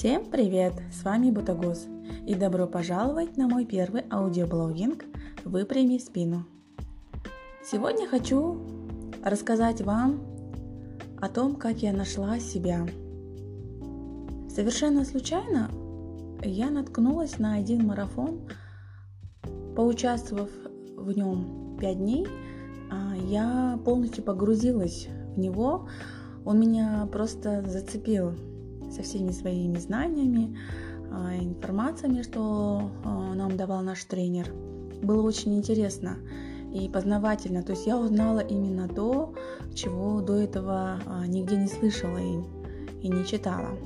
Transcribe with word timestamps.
Всем 0.00 0.24
привет! 0.24 0.72
С 0.90 1.04
вами 1.04 1.30
Бутагоз 1.30 1.86
и 2.26 2.34
добро 2.34 2.66
пожаловать 2.66 3.36
на 3.36 3.48
мой 3.48 3.66
первый 3.66 4.02
аудиоблогинг 4.10 5.04
«Выпрями 5.44 5.98
спину». 5.98 6.46
Сегодня 7.62 8.08
хочу 8.08 8.62
рассказать 9.22 9.82
вам 9.82 10.22
о 11.20 11.28
том, 11.28 11.54
как 11.54 11.82
я 11.82 11.92
нашла 11.92 12.38
себя. 12.38 12.86
Совершенно 14.48 15.04
случайно 15.04 15.70
я 16.42 16.70
наткнулась 16.70 17.38
на 17.38 17.56
один 17.56 17.86
марафон, 17.86 18.48
поучаствовав 19.76 20.48
в 20.96 21.12
нем 21.12 21.76
5 21.78 21.98
дней, 21.98 22.26
а, 22.90 23.14
я 23.28 23.78
полностью 23.84 24.24
погрузилась 24.24 25.08
в 25.36 25.38
него, 25.38 25.90
он 26.46 26.58
меня 26.58 27.06
просто 27.12 27.62
зацепил 27.68 28.32
со 28.90 29.02
всеми 29.02 29.30
своими 29.30 29.78
знаниями, 29.78 30.56
а, 31.10 31.34
информациями, 31.36 32.22
что 32.22 32.90
а, 33.04 33.34
нам 33.34 33.56
давал 33.56 33.82
наш 33.82 34.04
тренер. 34.04 34.52
Было 35.02 35.22
очень 35.22 35.56
интересно 35.56 36.18
и 36.72 36.88
познавательно. 36.88 37.62
То 37.62 37.72
есть 37.72 37.86
я 37.86 37.98
узнала 37.98 38.40
именно 38.40 38.88
то, 38.88 39.34
чего 39.74 40.20
до 40.20 40.34
этого 40.36 41.00
а, 41.06 41.26
нигде 41.26 41.56
не 41.56 41.66
слышала 41.66 42.18
и, 42.18 42.38
и 43.02 43.08
не 43.08 43.26
читала. 43.26 43.76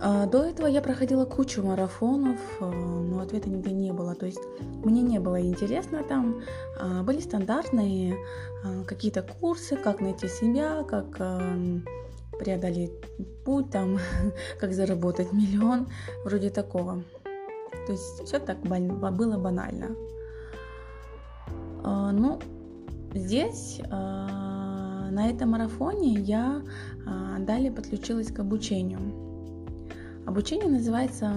До 0.00 0.44
этого 0.44 0.68
я 0.68 0.80
проходила 0.80 1.24
кучу 1.24 1.60
марафонов, 1.60 2.38
но 2.60 3.18
ответа 3.18 3.50
нигде 3.50 3.72
не 3.72 3.92
было. 3.92 4.14
То 4.14 4.26
есть 4.26 4.38
мне 4.84 5.02
не 5.02 5.18
было 5.18 5.40
интересно 5.40 6.04
там. 6.08 6.40
Были 7.02 7.18
стандартные 7.18 8.16
какие-то 8.86 9.22
курсы, 9.22 9.74
как 9.74 10.00
найти 10.00 10.28
себя, 10.28 10.84
как 10.84 11.20
преодолеть 12.38 12.92
путь, 13.44 13.70
там, 13.70 13.98
как 14.60 14.72
заработать 14.72 15.32
миллион, 15.32 15.88
вроде 16.24 16.50
такого. 16.50 17.02
То 17.86 17.92
есть 17.92 18.24
все 18.24 18.38
так 18.38 18.58
было 18.60 19.38
банально. 19.38 19.96
А, 21.84 22.12
ну, 22.12 22.38
здесь, 23.14 23.80
а, 23.90 25.08
на 25.10 25.30
этом 25.30 25.50
марафоне, 25.50 26.14
я 26.14 26.62
а, 27.06 27.38
далее 27.38 27.72
подключилась 27.72 28.32
к 28.32 28.38
обучению. 28.40 29.00
Обучение 30.26 30.68
называется... 30.68 31.32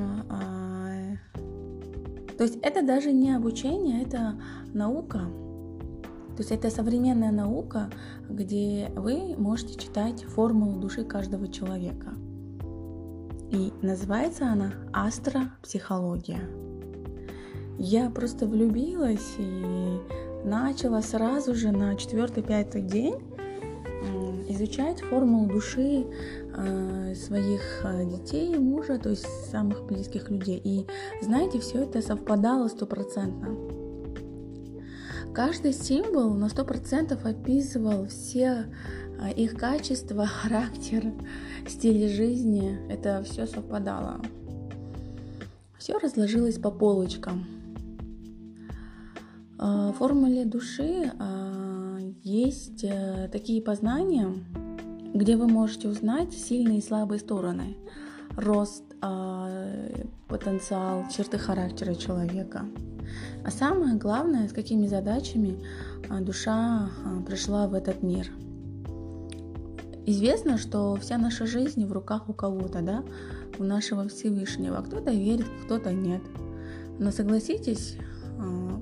То 2.37 2.45
есть 2.45 2.57
это 2.63 2.81
даже 2.81 3.11
не 3.11 3.31
обучение, 3.35 4.01
это 4.01 4.33
наука, 4.73 5.29
то 6.35 6.39
есть 6.39 6.51
это 6.51 6.69
современная 6.69 7.31
наука, 7.31 7.89
где 8.29 8.91
вы 8.95 9.35
можете 9.37 9.77
читать 9.77 10.23
формулу 10.23 10.79
души 10.79 11.03
каждого 11.03 11.47
человека. 11.47 12.13
И 13.51 13.73
называется 13.81 14.45
она 14.47 14.73
астропсихология. 14.93 16.41
Я 17.77 18.09
просто 18.09 18.45
влюбилась 18.45 19.35
и 19.37 19.99
начала 20.45 21.01
сразу 21.01 21.53
же 21.53 21.71
на 21.71 21.95
четвертый-пятый 21.95 22.81
день 22.81 23.15
изучать 24.51 25.01
формулу 25.01 25.47
души 25.47 26.05
э, 26.55 27.15
своих 27.15 27.61
э, 27.83 28.05
детей, 28.05 28.57
мужа, 28.57 28.97
то 28.97 29.09
есть 29.09 29.25
самых 29.49 29.85
близких 29.85 30.29
людей. 30.29 30.61
И 30.63 30.87
знаете, 31.21 31.59
все 31.59 31.83
это 31.83 32.01
совпадало 32.01 32.67
стопроцентно. 32.67 33.80
Каждый 35.33 35.71
символ 35.71 36.33
на 36.33 36.45
100% 36.45 37.13
описывал 37.23 38.07
все 38.07 38.65
а, 39.17 39.29
их 39.29 39.55
качества, 39.55 40.25
характер, 40.27 41.13
стиль 41.67 42.09
жизни. 42.09 42.77
Это 42.89 43.23
все 43.23 43.45
совпадало. 43.47 44.19
Все 45.77 45.97
разложилось 45.97 46.57
по 46.57 46.69
полочкам. 46.69 47.45
А, 49.57 49.93
в 49.93 49.95
формуле 49.95 50.43
души 50.43 51.13
а, 51.17 51.97
есть 52.23 52.83
э, 52.83 53.29
такие 53.31 53.61
познания, 53.61 54.33
где 55.13 55.37
вы 55.37 55.47
можете 55.47 55.87
узнать 55.87 56.33
сильные 56.33 56.79
и 56.79 56.81
слабые 56.81 57.19
стороны, 57.19 57.77
рост, 58.35 58.83
потенциал, 60.27 61.05
черты 61.09 61.39
характера 61.39 61.95
человека– 61.95 62.65
а 63.43 63.51
самое 63.51 63.95
главное, 63.95 64.47
с 64.47 64.53
какими 64.53 64.87
задачами 64.87 65.57
а, 66.09 66.21
душа 66.21 66.89
а, 67.05 67.21
пришла 67.25 67.67
в 67.67 67.73
этот 67.73 68.03
мир. 68.03 68.27
Известно, 70.05 70.57
что 70.57 70.95
вся 70.95 71.17
наша 71.17 71.45
жизнь 71.45 71.85
в 71.85 71.91
руках 71.91 72.29
у 72.29 72.33
кого-то, 72.33 72.81
да, 72.81 73.03
у 73.59 73.63
нашего 73.63 74.07
Всевышнего. 74.07 74.81
Кто-то 74.81 75.11
верит, 75.11 75.47
кто-то 75.65 75.91
нет. 75.91 76.21
Но 76.99 77.11
согласитесь, 77.11 77.97
а, 78.39 78.81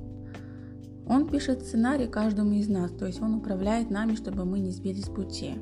он 1.07 1.27
пишет 1.27 1.63
сценарий 1.63 2.07
каждому 2.07 2.53
из 2.53 2.69
нас, 2.69 2.91
то 2.91 3.05
есть 3.05 3.21
он 3.21 3.35
управляет 3.35 3.89
нами, 3.89 4.15
чтобы 4.15 4.45
мы 4.45 4.59
не 4.59 4.71
сбились 4.71 5.05
с 5.05 5.09
пути. 5.09 5.55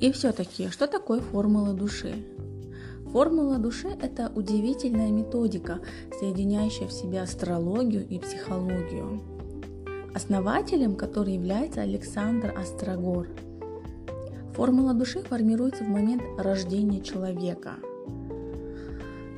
И 0.00 0.12
все-таки, 0.12 0.68
что 0.68 0.86
такое 0.86 1.20
формула 1.20 1.74
души? 1.74 2.14
Формула 3.12 3.58
души– 3.58 3.88
это 4.02 4.30
удивительная 4.36 5.10
методика, 5.10 5.80
соединяющая 6.20 6.86
в 6.86 6.92
себе 6.92 7.20
астрологию 7.20 8.06
и 8.06 8.20
психологию. 8.20 9.20
Основателем 10.14 10.94
которой 10.94 11.34
является 11.34 11.82
Александр 11.82 12.54
Острогор. 12.56 13.26
Формула 14.54 14.94
души 14.94 15.22
формируется 15.22 15.82
в 15.82 15.88
момент 15.88 16.22
рождения 16.38 17.00
человека. 17.00 17.72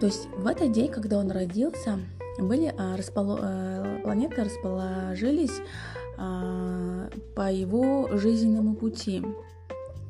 То 0.01 0.07
есть 0.07 0.29
в 0.37 0.47
этот 0.47 0.73
день, 0.73 0.89
когда 0.89 1.17
он 1.19 1.31
родился, 1.31 1.99
были 2.39 2.75
а, 2.77 2.97
располо... 2.97 3.39
Э, 3.43 4.01
планеты 4.03 4.45
расположились 4.45 5.61
а, 6.19 7.09
по 7.35 7.51
его 7.51 8.09
жизненному 8.19 8.75
пути. 8.75 9.23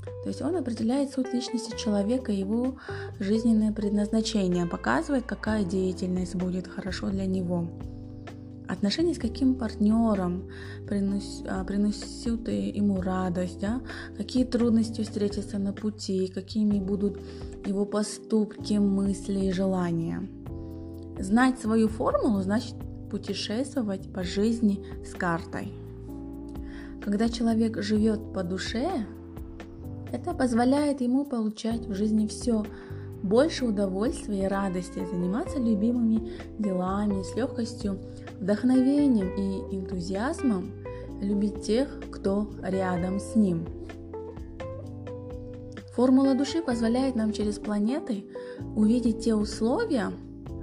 То 0.05 0.29
есть 0.29 0.43
он 0.43 0.57
определяет 0.57 1.11
суть 1.11 1.33
личности 1.33 1.77
человека, 1.77 2.33
его 2.33 2.77
жизненное 3.19 3.73
предназначение, 3.73 4.67
показывает, 4.67 5.25
какая 5.27 5.65
деятельность 5.65 6.37
будет 6.37 6.69
хорошо 6.69 7.11
для 7.11 7.27
него. 7.27 7.69
Отношения 8.69 9.15
с 9.15 9.19
каким 9.19 9.57
партнером 9.57 10.49
а, 10.89 11.65
приносят 11.65 12.49
ему 12.49 13.03
радость, 13.03 13.61
да? 13.61 13.83
какие 14.17 14.45
трудности 14.45 15.03
встретятся 15.03 15.59
на 15.59 15.73
пути, 15.73 16.29
какими 16.29 16.79
будут 16.79 17.21
его 17.67 17.85
поступки, 17.85 18.75
мысли 18.75 19.47
и 19.47 19.53
желания. 19.53 20.29
Знать 21.19 21.59
свою 21.59 21.89
формулу 21.89 22.41
значит 22.41 22.75
путешествовать 23.11 24.11
по 24.13 24.23
жизни 24.23 24.83
с 25.05 25.15
картой. 25.15 25.73
Когда 27.05 27.29
человек 27.29 27.83
живет 27.83 28.33
по 28.33 28.43
душе, 28.43 29.07
это 30.13 30.35
позволяет 30.35 31.01
ему 31.01 31.25
получать 31.25 31.87
в 31.87 31.95
жизни 31.95 32.27
все, 32.27 32.65
больше 33.23 33.65
удовольствия 33.65 34.45
и 34.45 34.49
радости, 34.49 35.07
заниматься 35.11 35.59
любимыми 35.59 36.33
делами 36.59 37.23
с 37.23 37.35
легкостью, 37.35 37.99
вдохновением 38.39 39.29
и 39.37 39.77
энтузиазмом, 39.77 40.71
любить 41.21 41.63
тех, 41.63 41.89
кто 42.11 42.51
рядом 42.63 43.21
с 43.21 43.35
ним. 43.37 43.67
Формула 45.95 46.35
души 46.35 46.63
позволяет 46.63 47.17
нам 47.17 47.33
через 47.33 47.59
планеты 47.59 48.25
увидеть 48.75 49.21
те 49.21 49.35
условия, 49.35 50.11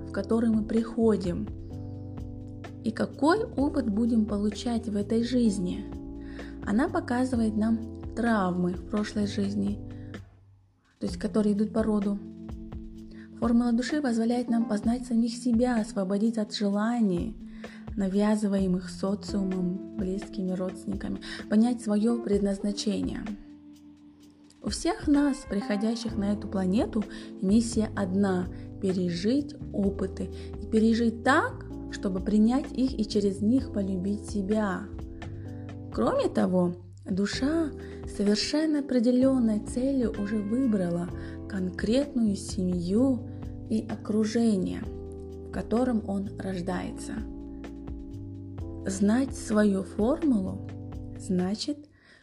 в 0.08 0.12
которые 0.12 0.52
мы 0.52 0.64
приходим, 0.64 1.48
и 2.84 2.92
какой 2.92 3.46
опыт 3.46 3.90
будем 3.90 4.26
получать 4.26 4.88
в 4.88 4.96
этой 4.96 5.24
жизни. 5.24 5.86
Она 6.66 6.90
показывает 6.90 7.56
нам 7.56 7.99
травмы 8.20 8.74
в 8.74 8.90
прошлой 8.90 9.28
жизни, 9.28 9.80
то 11.00 11.06
есть 11.06 11.18
которые 11.18 11.56
идут 11.56 11.72
по 11.72 11.84
роду. 11.84 12.20
Формула 13.40 13.72
души 13.72 14.02
позволяет 14.02 14.50
нам 14.50 14.66
познать 14.66 15.06
самих 15.06 15.32
себя, 15.32 15.80
освободиться 15.80 16.42
от 16.42 16.54
желаний, 16.54 17.34
навязываемых 17.96 18.90
социумом, 18.90 19.96
близкими 19.96 20.52
родственниками, 20.52 21.22
понять 21.50 21.82
свое 21.82 22.18
предназначение. 22.18 23.22
У 24.62 24.68
всех 24.68 25.08
нас, 25.08 25.38
приходящих 25.50 26.18
на 26.18 26.34
эту 26.34 26.50
планету, 26.50 27.06
миссия 27.42 27.90
одна– 27.96 28.48
пережить 28.82 29.56
опыты 29.72 30.30
и 30.62 30.66
пережить 30.66 31.24
так, 31.24 31.66
чтобы 31.92 32.20
принять 32.20 32.70
их 32.74 33.00
и 33.00 33.06
через 33.08 33.40
них 33.40 33.72
полюбить 33.72 34.30
себя. 34.30 34.82
Кроме 35.94 36.28
того, 36.28 36.76
душа 37.06 37.72
совершенно 38.18 38.80
определенной 38.80 39.60
целью 39.60 40.12
уже 40.22 40.38
выбрала 40.38 41.10
конкретную 41.48 42.36
семью 42.36 43.28
и 43.70 43.88
окружение, 43.90 44.82
в 44.82 45.52
котором 45.52 46.08
он 46.08 46.30
рождается. 46.38 47.14
Знать 48.86 49.36
свою 49.36 49.84
формулу 49.84 50.68
значит 51.18 51.78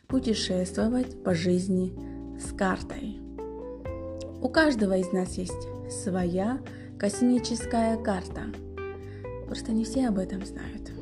путешествовать 0.09 1.23
по 1.23 1.35
жизни 1.35 1.93
с 2.41 2.53
картой. 2.53 3.21
У 4.41 4.49
каждого 4.49 4.97
из 4.97 5.13
нас 5.13 5.37
есть 5.39 5.53
своя 5.91 6.61
космическая 6.99 7.97
карта. 7.97 8.43
Просто 9.47 9.73
не 9.73 9.85
все 9.85 10.09
об 10.09 10.19
этом 10.19 10.45
знают. 10.45 10.96